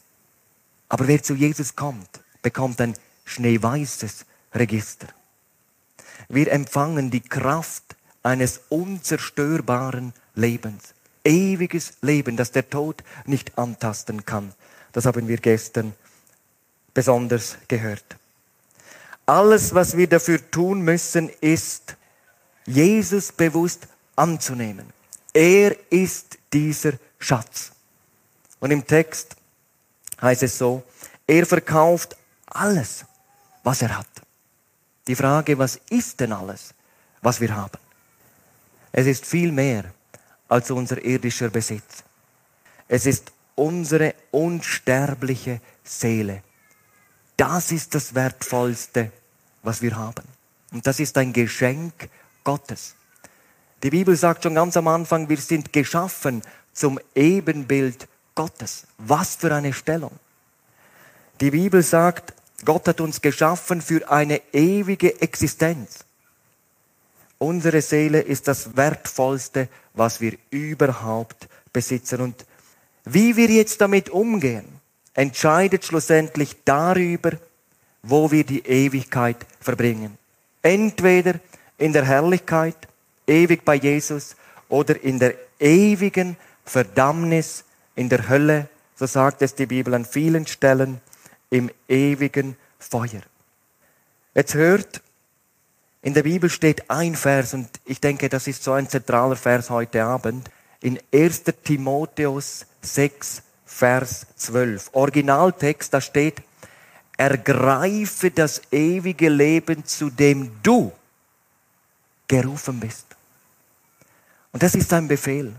[0.89, 2.93] Aber wer zu Jesus kommt, bekommt ein
[3.25, 5.07] schneeweißes Register.
[6.29, 10.93] Wir empfangen die Kraft eines unzerstörbaren Lebens.
[11.25, 14.53] Ewiges Leben, das der Tod nicht antasten kann.
[14.93, 15.93] Das haben wir gestern
[16.93, 18.15] besonders gehört.
[19.27, 21.95] Alles, was wir dafür tun müssen, ist,
[22.65, 24.85] Jesus bewusst anzunehmen.
[25.33, 27.71] Er ist dieser Schatz.
[28.59, 29.35] Und im Text
[30.21, 30.81] heißt es so,
[31.27, 32.15] er verkauft
[32.47, 33.05] alles,
[33.63, 34.07] was er hat.
[35.07, 36.73] Die Frage, was ist denn alles,
[37.21, 37.77] was wir haben?
[38.91, 39.85] Es ist viel mehr
[40.47, 42.03] als unser irdischer Besitz.
[42.87, 46.43] Es ist unsere unsterbliche Seele,
[47.37, 49.11] das ist das Wertvollste,
[49.63, 50.23] was wir haben.
[50.71, 52.09] Und das ist ein Geschenk
[52.43, 52.95] Gottes.
[53.83, 56.41] Die Bibel sagt schon ganz am Anfang, wir sind geschaffen
[56.73, 58.87] zum Ebenbild Gottes.
[58.97, 60.11] Was für eine Stellung.
[61.39, 62.33] Die Bibel sagt,
[62.65, 65.99] Gott hat uns geschaffen für eine ewige Existenz.
[67.37, 72.21] Unsere Seele ist das Wertvollste, was wir überhaupt besitzen.
[72.21, 72.45] Und
[73.05, 74.65] wie wir jetzt damit umgehen,
[75.17, 77.31] entscheidet schlussendlich darüber,
[78.03, 80.17] wo wir die Ewigkeit verbringen.
[80.61, 81.41] Entweder
[81.77, 82.77] in der Herrlichkeit,
[83.27, 84.37] ewig bei Jesus,
[84.69, 90.47] oder in der ewigen Verdammnis in der Hölle so sagt es die Bibel an vielen
[90.47, 90.99] Stellen,
[91.51, 93.21] im ewigen Feuer.
[94.33, 95.01] Jetzt hört,
[96.01, 99.69] in der Bibel steht ein Vers und ich denke, das ist so ein zentraler Vers
[99.69, 100.49] heute Abend.
[100.81, 101.43] In 1.
[101.63, 103.43] Timotheus 6,
[103.77, 104.89] Vers 12.
[104.93, 106.41] Originaltext, da steht,
[107.15, 110.91] ergreife das ewige Leben, zu dem du
[112.27, 113.05] gerufen bist.
[114.51, 115.55] Und das ist ein Befehl.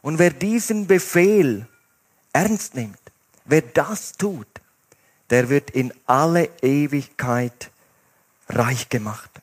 [0.00, 1.68] Und wer diesen Befehl
[2.32, 2.98] ernst nimmt,
[3.44, 4.48] wer das tut,
[5.30, 7.70] der wird in alle Ewigkeit
[8.48, 9.41] reich gemacht.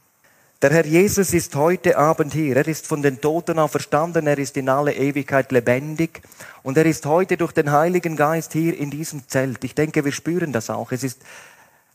[0.62, 2.58] Der Herr Jesus ist heute Abend hier.
[2.58, 4.28] Er ist von den Toten auferstanden.
[4.28, 6.22] Er ist in alle Ewigkeit lebendig.
[6.64, 9.64] Und er ist heute durch den Heiligen Geist hier in diesem Zelt.
[9.64, 10.92] Ich denke, wir spüren das auch.
[10.92, 11.22] Es ist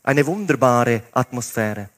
[0.01, 1.89] eine wunderbare Atmosphäre.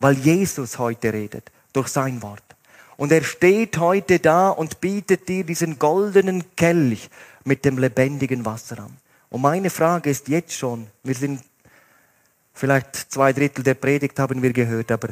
[0.00, 2.42] Weil Jesus heute redet durch sein Wort.
[2.96, 7.08] Und er steht heute da und bietet dir diesen goldenen Kelch
[7.44, 8.96] mit dem lebendigen Wasser an.
[9.30, 11.40] Und meine Frage ist jetzt schon, wir sind
[12.52, 15.10] vielleicht zwei Drittel der Predigt haben wir gehört, aber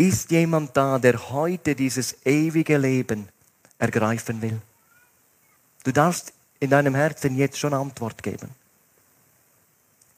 [0.00, 3.28] ist jemand da, der heute dieses ewige Leben
[3.78, 4.58] ergreifen will?
[5.84, 8.48] Du darfst in deinem Herzen jetzt schon Antwort geben.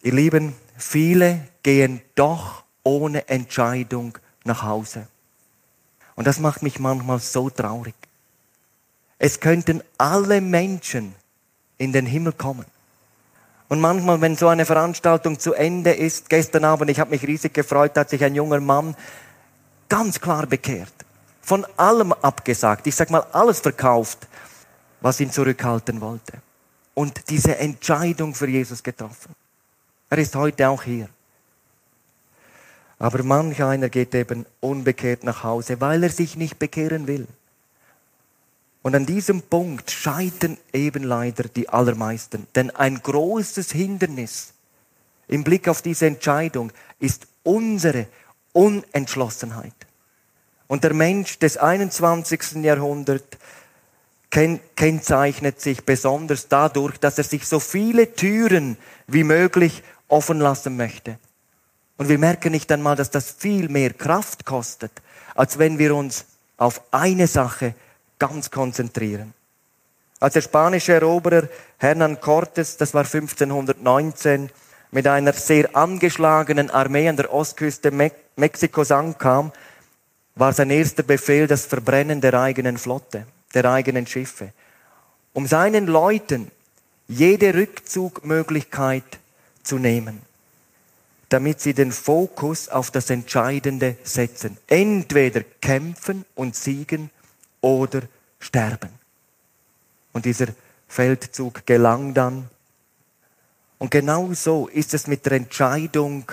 [0.03, 5.09] Ihr Lieben, viele gehen doch ohne Entscheidung nach Hause.
[6.15, 7.95] Und das macht mich manchmal so traurig.
[9.19, 11.15] Es könnten alle Menschen
[11.79, 12.67] in den Himmel kommen.
[13.69, 17.55] Und manchmal, wenn so eine Veranstaltung zu Ende ist, gestern Abend, ich habe mich riesig
[17.55, 18.95] gefreut, hat sich ein junger Mann
[19.93, 20.95] ganz klar bekehrt.
[21.43, 22.87] Von allem abgesagt.
[22.87, 24.27] Ich sag mal, alles verkauft,
[25.03, 26.41] was ihn zurückhalten wollte.
[26.95, 29.35] Und diese Entscheidung für Jesus getroffen.
[30.09, 31.11] Er ist heute auch hier.
[32.99, 37.27] Aber manch einer geht eben unbekehrt nach Hause, weil er sich nicht bekehren will.
[38.81, 42.47] Und an diesem Punkt scheitern eben leider die allermeisten.
[42.55, 44.55] Denn ein großes Hindernis
[45.29, 48.07] im Blick auf diese Entscheidung ist unsere
[48.53, 49.75] Unentschlossenheit.
[50.67, 52.63] Und der Mensch des 21.
[52.63, 53.39] Jahrhunderts
[54.31, 61.19] kennzeichnet sich besonders dadurch, dass er sich so viele Türen wie möglich offen lassen möchte.
[61.99, 64.93] Und wir merken nicht einmal, dass das viel mehr Kraft kostet,
[65.35, 66.25] als wenn wir uns
[66.57, 67.75] auf eine Sache
[68.19, 69.35] ganz konzentrieren.
[70.21, 74.51] Als der spanische Eroberer Hernán Cortés, das war 1519,
[74.93, 77.91] mit einer sehr angeschlagenen Armee an der Ostküste
[78.37, 79.53] Mexikos ankam,
[80.35, 84.53] war sein erster Befehl das Verbrennen der eigenen Flotte, der eigenen Schiffe,
[85.33, 86.51] um seinen Leuten
[87.09, 89.05] jede Rückzugmöglichkeit
[89.63, 90.23] zu nehmen,
[91.29, 94.57] damit sie den Fokus auf das Entscheidende setzen.
[94.67, 97.11] Entweder kämpfen und siegen
[97.61, 98.03] oder
[98.41, 98.91] sterben.
[100.13, 100.49] Und dieser
[100.89, 102.49] Feldzug gelang dann
[103.83, 106.31] und genau so ist es mit der Entscheidung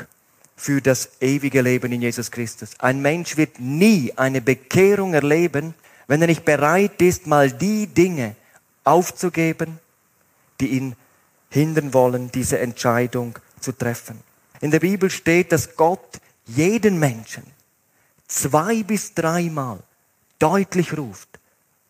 [0.59, 2.71] für das ewige Leben in Jesus Christus.
[2.79, 5.73] Ein Mensch wird nie eine Bekehrung erleben,
[6.05, 8.35] wenn er nicht bereit ist, mal die Dinge
[8.83, 9.79] aufzugeben,
[10.59, 10.95] die ihn
[11.49, 14.19] hindern wollen, diese Entscheidung zu treffen.
[14.59, 17.43] In der Bibel steht, dass Gott jeden Menschen
[18.27, 19.79] zwei bis dreimal
[20.39, 21.39] deutlich ruft,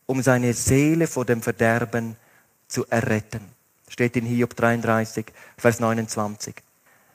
[0.06, 2.18] um seine Seele vor dem Verderben
[2.68, 3.42] zu erretten.
[3.88, 5.26] Steht in Hiob 33,
[5.58, 6.54] Vers 29.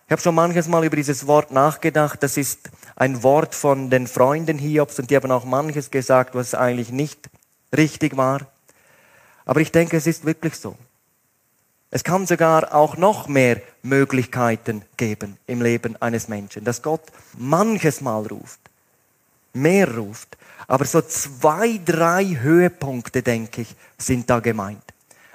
[0.07, 2.23] Ich habe schon manches Mal über dieses Wort nachgedacht.
[2.23, 6.55] Das ist ein Wort von den Freunden Hiobs und die haben auch manches gesagt, was
[6.55, 7.31] eigentlich nicht
[7.77, 8.47] richtig war.
[9.45, 10.77] Aber ich denke, es ist wirklich so.
[11.90, 17.03] Es kann sogar auch noch mehr Möglichkeiten geben im Leben eines Menschen, dass Gott
[17.38, 18.61] manches Mal ruft,
[19.53, 20.37] mehr ruft.
[20.67, 24.83] Aber so zwei, drei Höhepunkte, denke ich, sind da gemeint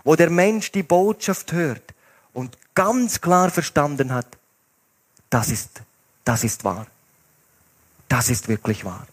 [0.04, 1.94] wo der Mensch die Botschaft hört
[2.34, 4.39] und ganz klar verstanden hat,
[5.30, 5.82] das ist,
[6.24, 6.88] das ist wahr.
[8.08, 9.08] Das ist wirklich wahr.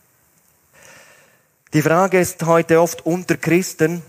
[1.72, 4.02] Die Frage ist heute oft unter Christen,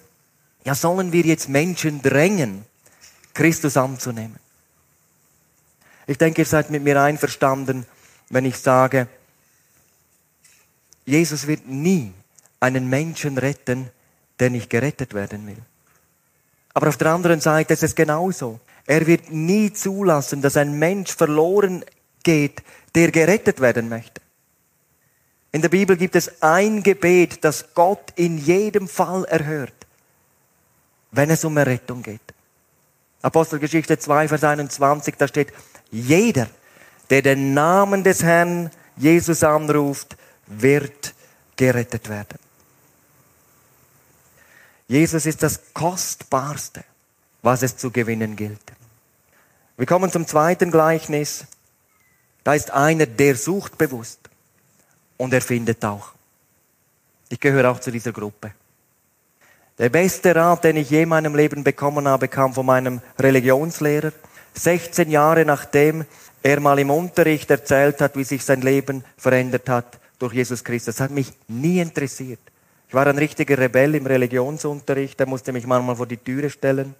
[0.63, 2.65] ja, sollen wir jetzt Menschen drängen,
[3.33, 4.37] Christus anzunehmen?
[6.05, 7.85] Ich denke, ihr seid mit mir einverstanden,
[8.29, 9.07] wenn ich sage,
[11.05, 12.13] Jesus wird nie
[12.59, 13.89] einen Menschen retten,
[14.39, 15.61] der nicht gerettet werden will.
[16.73, 18.59] Aber auf der anderen Seite ist es genauso.
[18.85, 21.83] Er wird nie zulassen, dass ein Mensch verloren
[22.27, 22.61] geht,
[22.93, 24.21] der gerettet werden möchte.
[25.53, 29.87] In der Bibel gibt es ein Gebet, das Gott in jedem Fall erhört,
[31.11, 32.33] wenn es um Errettung geht.
[33.21, 35.53] Apostelgeschichte 2, Vers 21, da steht,
[35.89, 36.49] jeder,
[37.09, 41.13] der den Namen des Herrn Jesus anruft, wird
[41.55, 42.39] gerettet werden.
[44.89, 46.83] Jesus ist das Kostbarste,
[47.41, 48.73] was es zu gewinnen gilt.
[49.77, 51.45] Wir kommen zum zweiten Gleichnis.
[52.47, 54.21] Da ist einer, der sucht bewusst
[55.17, 56.13] und er findet auch.
[57.27, 58.53] Ich gehöre auch zu dieser Gruppe.
[59.77, 64.13] Der beste Rat, den ich je in meinem Leben bekommen habe, kam von meinem Religionslehrer.
[64.53, 66.05] 16 Jahre nachdem
[66.41, 70.95] er mal im Unterricht erzählt hat, wie sich sein Leben verändert hat durch Jesus Christus.
[70.95, 72.39] Das hat mich nie interessiert.
[72.87, 76.95] Ich war ein richtiger Rebell im Religionsunterricht, der musste mich manchmal vor die Türe stellen.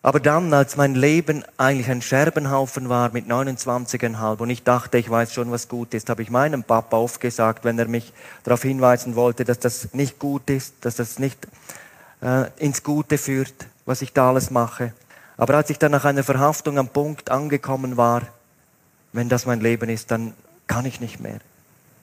[0.00, 5.10] Aber dann, als mein Leben eigentlich ein Scherbenhaufen war mit 29,5 und ich dachte, ich
[5.10, 8.12] weiß schon, was gut ist, habe ich meinem Papa aufgesagt, wenn er mich
[8.44, 11.48] darauf hinweisen wollte, dass das nicht gut ist, dass das nicht
[12.22, 14.92] äh, ins Gute führt, was ich da alles mache.
[15.36, 18.22] Aber als ich dann nach einer Verhaftung am Punkt angekommen war,
[19.12, 20.32] wenn das mein Leben ist, dann
[20.68, 21.40] kann ich nicht mehr.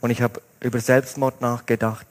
[0.01, 2.07] Und ich habe über Selbstmord nachgedacht.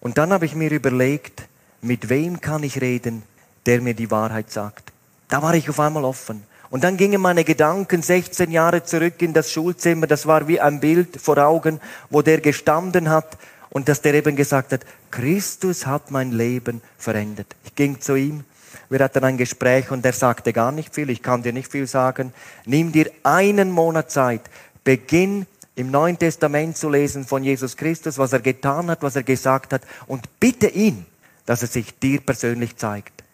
[0.00, 1.46] Und dann habe ich mir überlegt,
[1.80, 3.22] mit wem kann ich reden,
[3.66, 4.89] der mir die Wahrheit sagt.
[5.30, 6.42] Da war ich auf einmal offen.
[6.70, 10.06] Und dann gingen meine Gedanken 16 Jahre zurück in das Schulzimmer.
[10.06, 13.38] Das war wie ein Bild vor Augen, wo der gestanden hat
[13.70, 17.46] und dass der eben gesagt hat, Christus hat mein Leben verändert.
[17.64, 18.44] Ich ging zu ihm,
[18.88, 21.86] wir hatten ein Gespräch und er sagte gar nicht viel, ich kann dir nicht viel
[21.86, 22.32] sagen.
[22.66, 24.42] Nimm dir einen Monat Zeit,
[24.82, 29.22] beginn im Neuen Testament zu lesen von Jesus Christus, was er getan hat, was er
[29.22, 31.06] gesagt hat und bitte ihn,
[31.46, 33.24] dass er sich dir persönlich zeigt.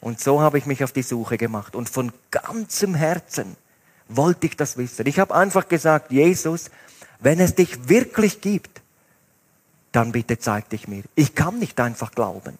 [0.00, 1.74] Und so habe ich mich auf die Suche gemacht.
[1.74, 3.56] Und von ganzem Herzen
[4.08, 5.06] wollte ich das wissen.
[5.06, 6.70] Ich habe einfach gesagt, Jesus,
[7.20, 8.82] wenn es dich wirklich gibt,
[9.92, 11.02] dann bitte zeig dich mir.
[11.14, 12.58] Ich kann nicht einfach glauben.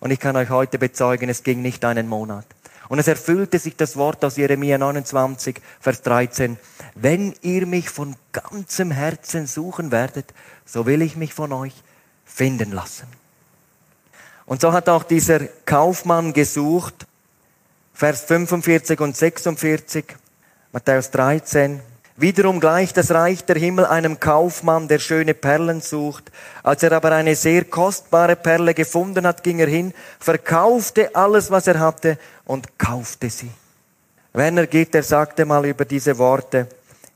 [0.00, 2.46] Und ich kann euch heute bezeugen, es ging nicht einen Monat.
[2.88, 6.56] Und es erfüllte sich das Wort aus Jeremia 29, Vers 13.
[6.94, 10.32] Wenn ihr mich von ganzem Herzen suchen werdet,
[10.64, 11.74] so will ich mich von euch
[12.24, 13.08] finden lassen.
[14.46, 17.06] Und so hat auch dieser Kaufmann gesucht,
[17.92, 20.04] Vers 45 und 46,
[20.72, 21.80] Matthäus 13.
[22.18, 26.30] Wiederum gleicht das Reich der Himmel einem Kaufmann, der schöne Perlen sucht.
[26.62, 31.66] Als er aber eine sehr kostbare Perle gefunden hat, ging er hin, verkaufte alles, was
[31.66, 33.50] er hatte und kaufte sie.
[34.32, 36.68] Werner Gitter sagte mal über diese Worte,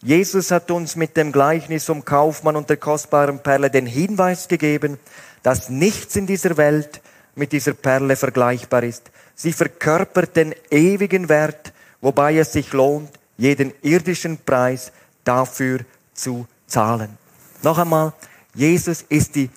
[0.02, 4.98] Jesus hat uns mit dem Gleichnis vom Kaufmann und der kostbaren Perle den Hinweis gegeben,
[5.42, 7.02] dass nichts in dieser Welt
[7.34, 9.10] mit dieser Perle vergleichbar ist.
[9.34, 14.92] Sie verkörpert den ewigen Wert, wobei es sich lohnt, jeden irdischen Preis
[15.24, 15.80] dafür
[16.12, 17.16] zu zahlen.
[17.62, 18.12] Noch einmal,
[18.54, 19.50] Jesus ist die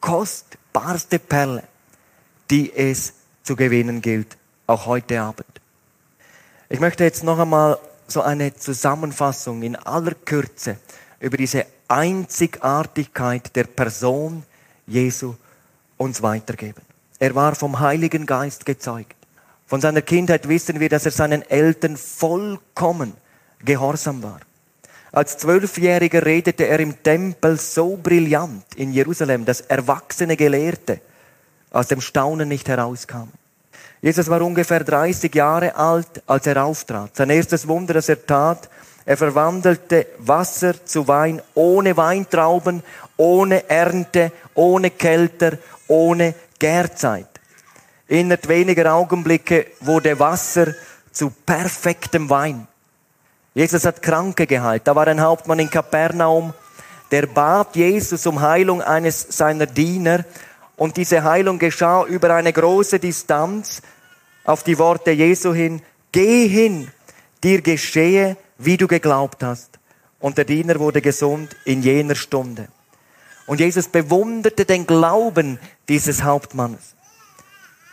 [0.00, 1.62] kostbarste Perle,
[2.50, 3.12] die es
[3.42, 4.36] zu gewinnen gilt,
[4.66, 5.46] auch heute Abend.
[6.68, 10.78] Ich möchte jetzt noch einmal so eine Zusammenfassung in aller Kürze
[11.20, 14.42] über diese Einzigartigkeit der Person
[14.86, 15.34] Jesu
[15.96, 16.82] uns weitergeben.
[17.18, 19.16] Er war vom Heiligen Geist gezeugt.
[19.66, 23.12] Von seiner Kindheit wissen wir, dass er seinen Eltern vollkommen
[23.64, 24.40] gehorsam war.
[25.10, 31.00] Als Zwölfjähriger redete er im Tempel so brillant in Jerusalem, dass erwachsene Gelehrte
[31.70, 33.32] aus dem Staunen nicht herauskamen.
[34.00, 37.16] Jesus war ungefähr 30 Jahre alt, als er auftrat.
[37.16, 38.68] Sein erstes Wunder, das er tat,
[39.04, 42.82] er verwandelte Wasser zu Wein ohne Weintrauben,
[43.16, 47.28] ohne Ernte, ohne Kälter, ohne Gärzeit.
[48.06, 50.74] Innerhalb weniger Augenblicke wurde Wasser
[51.12, 52.66] zu perfektem Wein.
[53.54, 54.86] Jesus hat Kranke geheilt.
[54.86, 56.54] Da war ein Hauptmann in Kapernaum,
[57.10, 60.24] der bat Jesus um Heilung eines seiner Diener
[60.76, 63.82] und diese Heilung geschah über eine große Distanz
[64.44, 65.82] auf die Worte Jesu hin.
[66.12, 66.88] Geh hin,
[67.42, 69.78] dir geschehe, wie du geglaubt hast.
[70.20, 72.68] Und der Diener wurde gesund in jener Stunde.
[73.48, 75.58] Und Jesus bewunderte den Glauben
[75.88, 76.94] dieses Hauptmannes.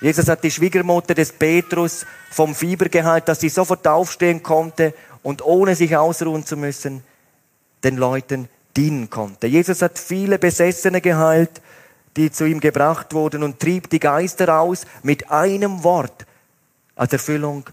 [0.02, 5.44] Jesus hat die Schwiegermutter des Petrus vom Fieber geheilt, dass sie sofort aufstehen konnte und
[5.44, 7.04] ohne sich ausruhen zu müssen,
[7.86, 9.48] den Leuten dienen konnte.
[9.48, 11.62] Jesus hat viele Besessene geheilt,
[12.18, 16.26] die zu ihm gebracht wurden und trieb die Geister aus mit einem Wort
[16.96, 17.64] als Erfüllung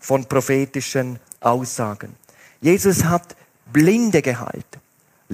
[0.00, 2.16] von prophetischen Aussagen.
[2.62, 3.36] Jesus hat
[3.70, 4.78] Blinde geheilt.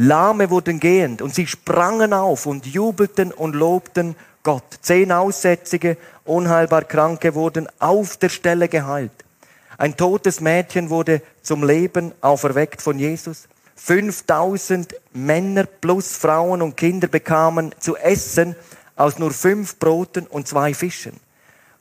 [0.00, 4.78] Lahme wurden gehend und sie sprangen auf und jubelten und lobten Gott.
[4.80, 9.10] Zehn Aussätzige, unheilbar Kranke wurden auf der Stelle geheilt.
[9.76, 13.48] Ein totes Mädchen wurde zum Leben auferweckt von Jesus.
[13.74, 18.54] 5000 Männer plus Frauen und Kinder bekamen zu essen
[18.94, 21.18] aus nur fünf Broten und zwei Fischen.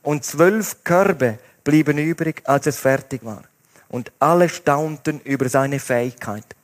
[0.02, 3.44] Und zwölf Körbe blieben übrig, als es fertig war.
[3.88, 6.57] Und alle staunten über seine Fähigkeit.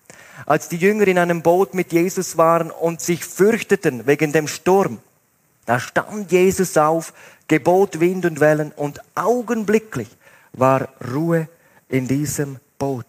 [0.46, 4.98] Als die Jünger in einem Boot mit Jesus waren und sich fürchteten wegen dem Sturm,
[5.66, 7.12] Da stand Jesus auf,
[7.48, 10.08] gebot Wind und Wellen und augenblicklich
[10.52, 11.48] war Ruhe
[11.88, 13.06] in diesem Boot.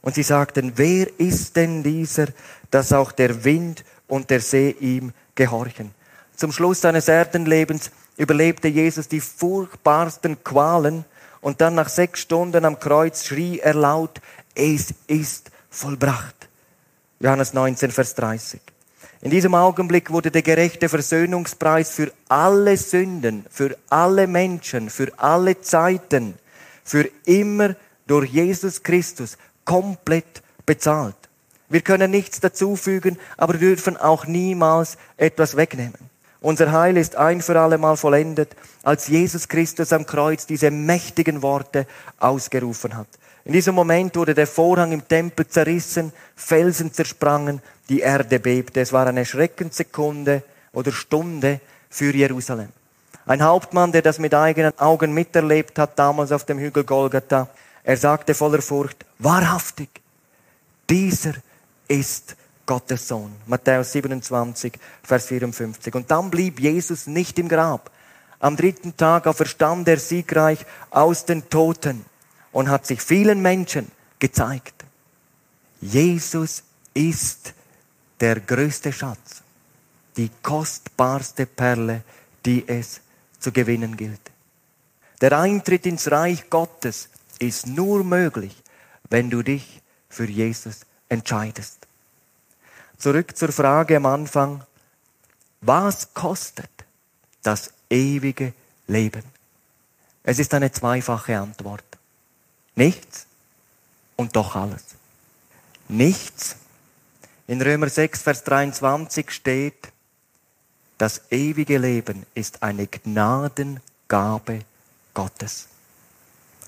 [0.00, 2.26] Und sie sagten, wer ist denn dieser,
[2.70, 5.92] dass auch der Wind und der See ihm gehorchen?
[6.36, 11.04] Zum Schluss seines Erdenlebens überlebte Jesus die furchtbarsten Qualen
[11.40, 14.20] und dann nach sechs Stunden am Kreuz schrie er laut,
[14.54, 16.48] es ist vollbracht.
[17.20, 18.60] Johannes 19, Vers 30.
[19.22, 25.60] In diesem Augenblick wurde der gerechte Versöhnungspreis für alle Sünden, für alle Menschen, für alle
[25.60, 26.34] Zeiten,
[26.84, 27.74] für immer
[28.06, 31.16] durch Jesus Christus komplett bezahlt.
[31.70, 35.98] Wir können nichts dazufügen, aber dürfen auch niemals etwas wegnehmen.
[36.40, 41.40] Unser Heil ist ein für alle Mal vollendet, als Jesus Christus am Kreuz diese mächtigen
[41.40, 41.86] Worte
[42.18, 43.08] ausgerufen hat.
[43.44, 48.80] In diesem Moment wurde der Vorhang im Tempel zerrissen, Felsen zersprangen, die Erde bebte.
[48.80, 50.42] Es war eine Schreckenssekunde
[50.72, 52.70] oder Stunde für Jerusalem.
[53.26, 57.48] Ein Hauptmann, der das mit eigenen Augen miterlebt hat, damals auf dem Hügel Golgatha,
[57.82, 59.90] er sagte voller Furcht, wahrhaftig,
[60.88, 61.34] dieser
[61.86, 63.34] ist Gottes Sohn.
[63.46, 64.72] Matthäus 27,
[65.02, 65.94] Vers 54.
[65.94, 67.90] Und dann blieb Jesus nicht im Grab.
[68.40, 72.06] Am dritten Tag auferstand er siegreich aus den Toten
[72.54, 74.84] und hat sich vielen Menschen gezeigt.
[75.80, 76.62] Jesus
[76.94, 77.52] ist
[78.20, 79.42] der größte Schatz,
[80.16, 82.02] die kostbarste Perle,
[82.46, 83.00] die es
[83.40, 84.30] zu gewinnen gilt.
[85.20, 87.08] Der Eintritt ins Reich Gottes
[87.40, 88.56] ist nur möglich,
[89.10, 91.86] wenn du dich für Jesus entscheidest.
[92.98, 94.64] Zurück zur Frage am Anfang,
[95.60, 96.70] was kostet
[97.42, 98.54] das ewige
[98.86, 99.24] Leben?
[100.22, 101.93] Es ist eine zweifache Antwort.
[102.74, 103.26] Nichts
[104.16, 104.84] und doch alles.
[105.88, 106.56] Nichts.
[107.46, 109.92] In Römer 6, Vers 23 steht,
[110.98, 114.60] das ewige Leben ist eine Gnadengabe
[115.12, 115.68] Gottes.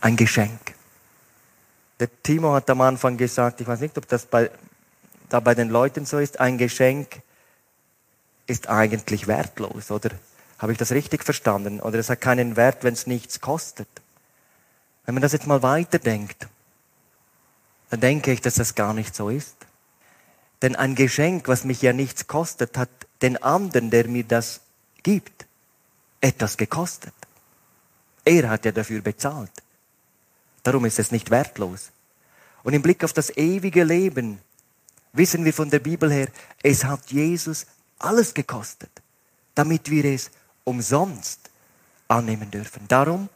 [0.00, 0.74] Ein Geschenk.
[1.98, 4.50] Der Timo hat am Anfang gesagt, ich weiß nicht, ob das bei
[5.28, 7.22] da bei den Leuten so ist, ein Geschenk
[8.46, 10.10] ist eigentlich wertlos, oder?
[10.58, 11.80] Habe ich das richtig verstanden?
[11.80, 13.88] Oder es hat keinen Wert, wenn es nichts kostet.
[15.06, 16.48] Wenn man das jetzt mal weiterdenkt,
[17.90, 19.56] dann denke ich, dass das gar nicht so ist.
[20.62, 22.90] Denn ein Geschenk, was mich ja nichts kostet, hat
[23.22, 24.60] den anderen, der mir das
[25.02, 25.46] gibt,
[26.20, 27.14] etwas gekostet.
[28.24, 29.52] Er hat ja dafür bezahlt.
[30.64, 31.92] Darum ist es nicht wertlos.
[32.64, 34.40] Und im Blick auf das ewige Leben
[35.12, 36.28] wissen wir von der Bibel her,
[36.62, 37.66] es hat Jesus
[38.00, 38.90] alles gekostet,
[39.54, 40.30] damit wir es
[40.64, 41.48] umsonst
[42.08, 42.88] annehmen dürfen.
[42.88, 43.28] Darum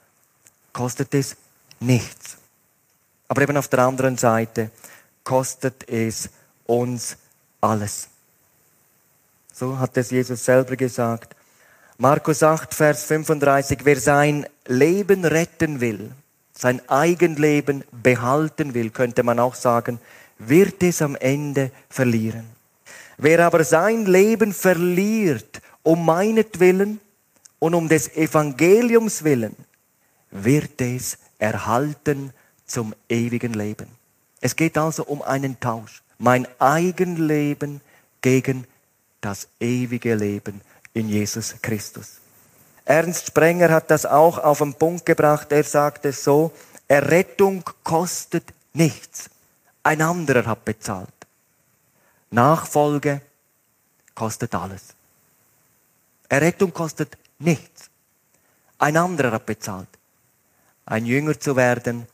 [0.73, 1.37] kostet es
[1.81, 2.37] nichts.
[3.29, 4.71] Aber eben auf der anderen Seite
[5.25, 6.31] kostet es
[6.67, 7.17] uns
[7.61, 8.09] alles.
[9.53, 11.37] So hat es Jesus selber gesagt.
[11.99, 16.13] Markus 8, Vers 35, wer sein Leben retten will,
[16.53, 20.01] sein Eigenleben behalten will, könnte man auch sagen,
[20.39, 22.47] wird es am Ende verlieren.
[23.19, 27.01] Wer aber sein Leben verliert, um meinetwillen
[27.59, 29.55] und um des Evangeliums willen,
[30.31, 32.33] wird es erhalten
[32.67, 33.89] zum ewigen Leben.
[34.41, 36.03] Es geht also um einen Tausch.
[36.19, 37.81] Mein Eigenleben
[38.21, 38.67] gegen
[39.21, 40.61] das ewige Leben
[40.93, 42.21] in Jesus Christus.
[42.85, 45.51] Ernst Sprenger hat das auch auf den Punkt gebracht.
[45.53, 46.53] Er sagt es so,
[46.89, 49.31] Errettung kostet nichts.
[49.83, 51.09] Ein anderer hat bezahlt.
[52.31, 53.23] Nachfolge
[54.15, 54.83] kostet alles.
[56.29, 57.91] Errettung kostet nichts.
[58.79, 59.89] Ein anderer hat bezahlt.
[60.91, 62.09] Ein Jünger zu werden,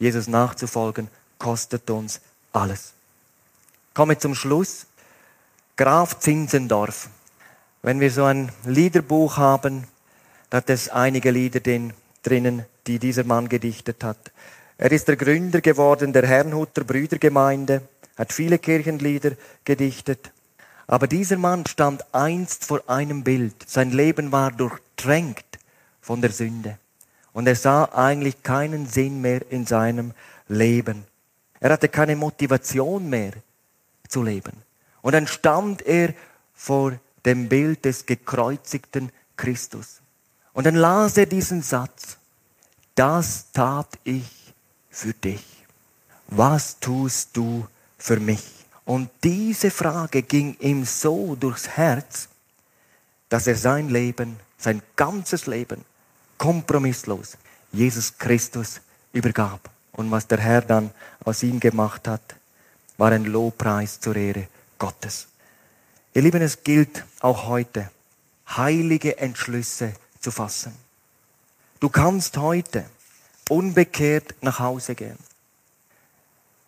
[0.00, 1.06] Jesus nachzufolgen,
[1.38, 2.20] kostet uns
[2.52, 2.94] alles.
[3.94, 4.86] Komme zum Schluss.
[5.76, 7.08] Graf Zinzendorf.
[7.82, 9.84] Wenn wir so ein Liederbuch haben,
[10.50, 11.60] da hat es einige Lieder
[12.24, 14.32] drinnen, die dieser Mann gedichtet hat.
[14.78, 17.82] Er ist der Gründer geworden der Herrnhuter Brüdergemeinde,
[18.18, 20.32] hat viele Kirchenlieder gedichtet.
[20.88, 23.54] Aber dieser Mann stand einst vor einem Bild.
[23.68, 25.60] Sein Leben war durchtränkt
[26.00, 26.78] von der Sünde.
[27.36, 30.14] Und er sah eigentlich keinen Sinn mehr in seinem
[30.48, 31.04] Leben.
[31.60, 33.32] Er hatte keine Motivation mehr
[34.08, 34.54] zu leben.
[35.02, 36.14] Und dann stand er
[36.54, 36.94] vor
[37.26, 40.00] dem Bild des gekreuzigten Christus.
[40.54, 42.16] Und dann las er diesen Satz.
[42.94, 44.54] Das tat ich
[44.88, 45.44] für dich?
[46.28, 47.66] Was tust du
[47.98, 48.48] für mich?
[48.86, 52.30] Und diese Frage ging ihm so durchs Herz,
[53.28, 55.84] dass er sein Leben, sein ganzes Leben,
[56.38, 57.36] kompromisslos
[57.72, 58.80] Jesus Christus
[59.12, 59.70] übergab.
[59.92, 60.90] Und was der Herr dann
[61.24, 62.36] aus ihm gemacht hat,
[62.98, 65.28] war ein Lobpreis zur Ehre Gottes.
[66.14, 67.90] Ihr Lieben, es gilt auch heute.
[68.48, 70.72] heilige Entschlüsse zu fassen.
[71.80, 72.84] Du kannst heute
[73.48, 75.18] unbekehrt nach Hause gehen,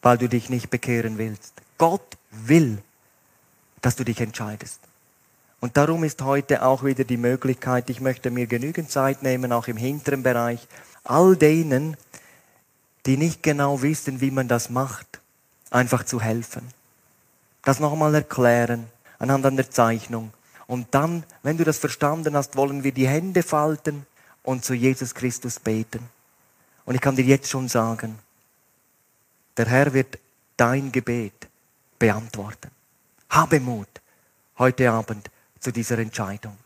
[0.03, 1.55] weil du dich nicht bekehren willst.
[1.77, 2.83] Gott will,
[3.81, 4.81] dass du dich entscheidest.
[5.61, 9.66] Und darum ist heute auch wieder die Möglichkeit, ich möchte mir genügend Zeit nehmen, auch
[9.66, 10.66] im hinteren Bereich,
[11.04, 11.96] all denen,
[13.06, 15.20] die nicht genau wissen, wie man das macht,
[15.70, 16.62] einfach zu helfen.
[17.62, 18.86] Das nochmal erklären,
[19.18, 20.32] anhand einer Zeichnung.
[20.66, 24.06] Und dann, wenn du das verstanden hast, wollen wir die Hände falten
[24.42, 26.09] und zu Jesus Christus beten.
[26.84, 28.18] Und ich kann dir jetzt schon sagen,
[29.56, 30.18] der Herr wird
[30.56, 31.48] dein Gebet
[31.98, 32.70] beantworten.
[33.30, 33.88] Habe Mut
[34.59, 35.30] heute Abend
[35.61, 36.56] zu dieser Entscheidung.